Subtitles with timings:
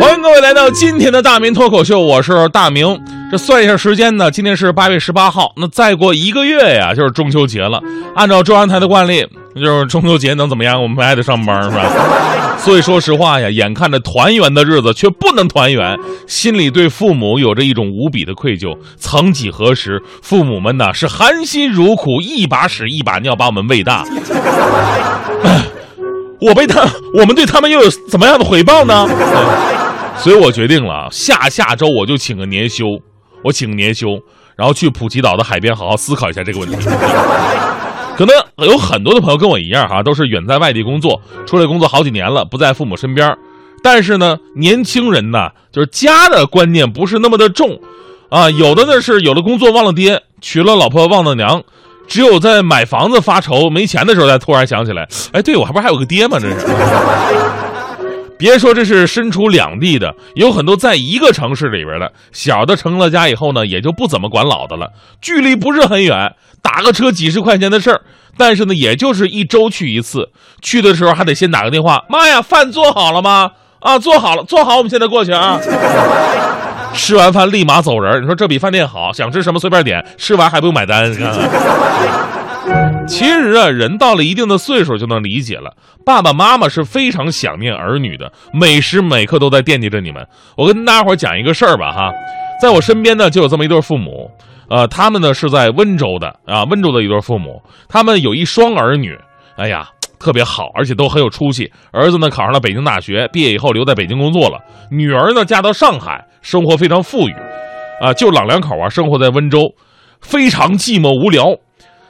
[0.00, 3.00] 欢迎各位来到今天的大明脱口秀，我是大明。
[3.30, 7.80] 这算一下时间呢，今天是八月十八号，那再过一个月呀，就是中秋节了。
[8.14, 9.26] 按照中央台的惯例，
[9.56, 10.80] 就是中秋节能怎么样？
[10.80, 12.56] 我们还得上班，是吧？
[12.58, 18.76] 所以说实话呀，眼看着团圆的日子却不能团圆，心里对父母有着一种无比的愧疚。
[18.96, 24.04] 曾几何时，父母们呢是含辛茹苦，一把屎一把尿把我们喂大。
[26.44, 29.08] 我被他，我们对他们又有怎么样的回报呢？
[30.18, 32.84] 所以我决定了，下下周我就请个年休，
[33.42, 34.20] 我请个年休，
[34.54, 36.76] 然后去普吉岛的海边好好思考一下这个问题。
[38.16, 43.36] 可能有很多的朋友跟我一样哈，都是远在外地工作，出来工作好几年了，不在父母身边。
[43.82, 47.80] 但是呢，年轻人呢，就是家的观念不是那么的重，
[48.28, 51.64] 啊，有的呢是有了工作忘了爹，娶了老婆忘了娘，
[52.06, 56.38] 只有在买房子发愁没钱的时候，才突然想起来，哎，对我还不还有个爹吗？
[56.40, 56.66] 这是。
[58.36, 64.90] 别说这是身处两地的，有很多在一个城市里边的，小的成了家以后呢，也就不怎么管老的了，
[65.22, 68.00] 距离不是很远，打个车几十块钱的事儿，
[68.36, 70.30] 但是呢，也就是一周去一次，
[70.60, 73.52] 去的时候还得先打个电话，妈呀，饭做好了吗？
[73.78, 75.60] 啊，做好了，做好，我们现在过去啊。
[76.94, 81.32] 吃完饭立马走人，你说这比饭店好，想吃什么随便点，吃完还不用买单，你看。
[83.06, 85.76] 其实啊，人到了一定的岁数就能理解了。
[86.06, 90.26] 爸爸妈妈是非常想念儿女的，每时每刻都在惦记着你们。
[90.56, 92.10] 我跟大家伙讲一个事儿吧，哈，
[92.62, 94.30] 在我身边呢就有这么一对父母，
[94.70, 99.14] 呃，他们呢是在温州的啊，温州的一对父母，他们有一双儿女，
[99.56, 99.86] 哎呀，
[100.24, 101.70] 特别好，而且都很有出息。
[101.92, 104.56] 儿子呢考上了北京大学，毕业以后留在北京工作了；
[104.90, 107.34] 女儿呢嫁到上海，生活非常富裕，
[108.00, 109.74] 啊，就老两口啊，生活在温州，
[110.22, 111.58] 非常寂寞无聊。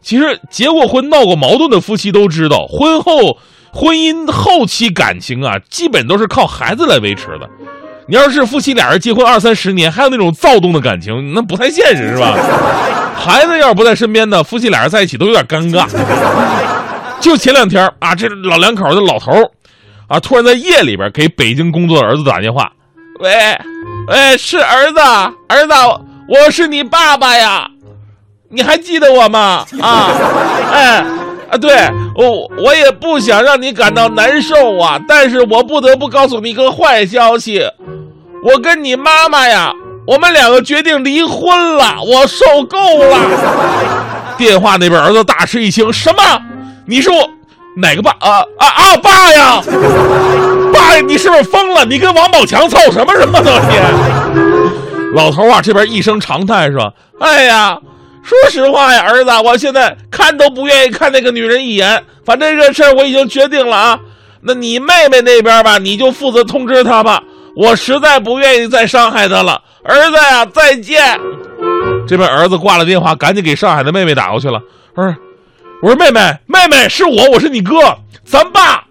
[0.00, 3.38] 其实结过婚、闹过矛盾的夫妻都知道，婚后
[3.72, 7.48] 婚姻后期感情啊，基本都是靠孩子来维持的。
[8.08, 12.36] 你要是夫妻俩人结婚二三十年，还有那种躁动的感情，那不太现实，是吧？
[13.16, 15.88] 孩子要是不在身边呢，夫妻俩人在一起都有点尴尬。
[17.20, 19.32] 就前两天啊，这老两口的老头
[20.08, 22.70] 啊，突然在夜里边给北京工作的儿子打电话
[23.20, 23.30] ：“喂，
[24.08, 25.00] 喂，是儿子，
[25.48, 25.72] 儿子，
[26.28, 27.68] 我是你爸爸呀。”
[28.48, 29.66] 你还记得我吗？
[29.82, 30.12] 啊，
[30.72, 31.04] 哎，
[31.50, 31.74] 啊，对
[32.14, 37.60] 我我也不想让你感到难受啊，但是我不得不告诉你一个坏消息，
[38.44, 39.72] 我跟你妈妈呀，
[40.06, 43.18] 我们两个决定离婚了，我受够了。
[44.38, 46.22] 电话那边儿子大吃一惊，什么？
[46.86, 47.28] 你是我
[47.76, 48.12] 哪个爸？
[48.20, 48.96] 啊啊啊！
[49.02, 49.62] 爸呀，
[50.72, 51.84] 爸呀，你是不是疯了？
[51.84, 53.50] 你跟王宝强凑什么什么呢？
[53.68, 57.78] 你老头啊，这边一声长叹说：“哎呀。”
[58.22, 62.02] 说实话呀，儿子，我现在看都不愿意看那个女人一眼。
[62.24, 64.00] 反正这事儿我已经决定了啊。
[64.40, 67.22] 那你妹妹那边吧，你就负责通知她吧。
[67.54, 69.62] 我实在不愿意再伤害她了。
[69.84, 71.20] 儿子呀，再见。
[72.08, 74.60] 这边儿子挂了电话，赶紧给上海的妹妹打过去了。
[74.92, 75.14] 不是，
[75.82, 77.74] 我说妹妹，妹妹是我，我是你哥，
[78.24, 78.82] 咱爸，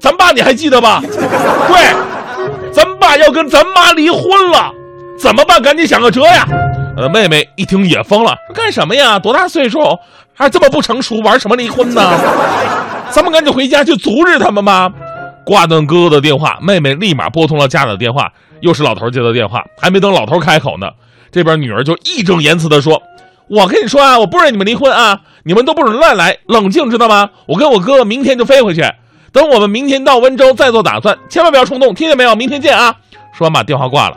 [0.00, 1.00] 咱爸你还记得吧？
[1.04, 4.72] 对，咱爸要跟咱妈离婚了，
[5.18, 5.60] 怎么办？
[5.60, 6.46] 赶紧想个辙呀。
[6.96, 9.18] 呃，妹妹一听也疯了，干什么呀？
[9.18, 9.78] 多大岁数，
[10.34, 12.18] 还这么不成熟，玩什么离婚呢？
[13.10, 14.90] 咱们赶紧回家去阻止他们吧。
[15.44, 18.30] 挂断哥哥的电话，妹妹立马拨通了家里的电话，
[18.60, 19.62] 又是老头接的电话。
[19.80, 20.88] 还没等老头开口呢，
[21.30, 23.00] 这边女儿就义正言辞地说
[23.50, 27.30] ：“我跟你说啊，我不让你们离婚啊，你们都不准乱来，冷静知道吗？
[27.46, 28.82] 我跟我哥明天就飞回去，
[29.32, 32.34] 等我们明天到温州再做打算，千万不要冲动，听见没有？
[32.36, 32.94] 明天见啊！”
[33.36, 34.16] 说完把电话挂了。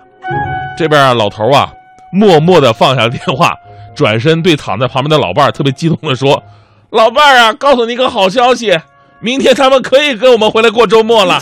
[0.77, 1.69] 这边啊老头啊。
[2.16, 3.55] 默默地放下了电话，
[3.95, 6.44] 转身对躺在旁边的老伴儿特别激动地说
[6.94, 8.79] ：“老伴儿啊，告诉你一个好消息，
[9.19, 11.41] 明天他们可以跟我们回来过周末了。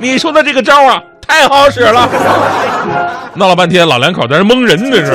[0.00, 2.08] 你说的这个招啊，太好使了。”
[3.36, 5.12] 闹了半天，老两口在这蒙人，这是。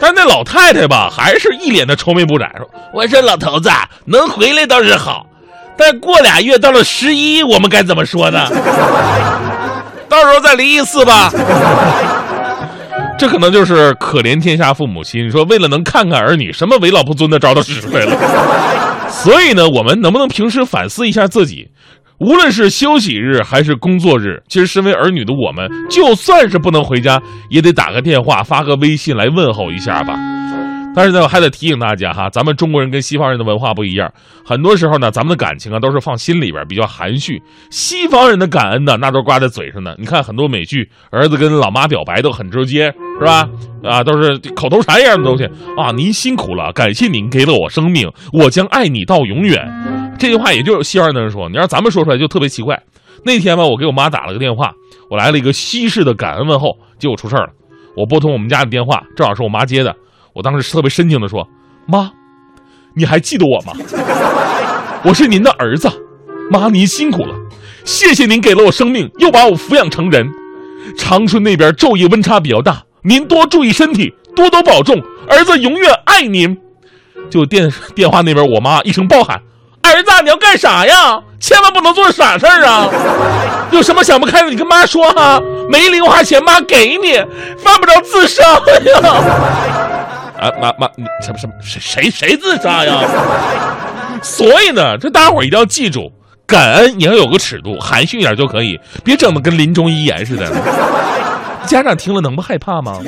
[0.00, 3.70] 但那老太太吧，还是一脸的愁眉不展，说：“我说老头子
[4.06, 5.26] 能回来倒是好，
[5.76, 8.48] 但过俩月到了十一，我们该怎么说呢？
[10.08, 11.30] 到时候再离一次吧。”
[13.18, 15.26] 这可能就是可怜天下父母心。
[15.26, 18.16] 你说为了能看看儿女，什么为老不尊的招都使出来了。
[19.10, 21.68] 所以呢，我们能不能平时反思一下自己？
[22.20, 30.14] 无论是休息日还是工作日，其实身为儿女的我们，就算是不能回家，也得打个电话、发个微信来问候一下吧。
[30.94, 34.12] 但是呢，我还得提醒大家哈，咱们中国人跟西方人的文化不一样，
[34.44, 37.40] 很多时候呢，咱们的感情啊都是放心里边，比较含蓄。
[37.70, 39.94] 西方人的感恩呢，那都挂在嘴上呢。
[39.96, 43.48] 你看很多美剧，儿子跟老妈表白都很直接，是吧？
[43.82, 45.44] 啊，都是口头禅一样的东西
[45.78, 45.90] 啊。
[45.92, 49.99] 您辛苦了，感谢您给了我生命，我将爱你到永远。
[50.20, 52.80] 这句话也就是西方人说，你让咱们说出来就特别奇怪。
[53.24, 54.72] 那天吧，我给我妈打了个电话，
[55.10, 57.52] 我来了一个西式的感恩问候，结果出事儿了。
[57.96, 59.96] 我拨通我们家的电话，正好是我妈接的。
[60.34, 61.48] 我当时特别深情的说
[61.88, 62.10] ：“妈，
[62.94, 63.72] 你还记得我吗？
[65.04, 65.88] 我是您的儿子，
[66.50, 67.34] 妈您辛苦了，
[67.86, 70.30] 谢谢您给了我生命，又把我抚养成人。
[70.98, 76.56] 长春那边昼夜温差比较大，您多注意身体，多多保重，儿子永远爱您。”
[77.30, 79.40] 就电 电话那边，我妈一声暴喊
[79.82, 81.20] ：“儿子，你要干啥呀？
[81.38, 82.86] 千万不能做傻事儿啊！
[83.70, 85.40] 有什么想不开的，你跟妈说哈。
[85.70, 87.14] 没零花钱，妈给你，
[87.62, 88.58] 犯不着自杀呀。”
[90.40, 93.00] 啊，妈妈，你什么什么谁谁谁自杀呀？
[94.22, 96.12] 所以呢，这大伙儿一定要记住，
[96.46, 100.46] 感恩也要有个尺度，含蓄一点就可以，别整的跟临终遗言似的。
[101.66, 102.98] 家长听了能不害怕吗？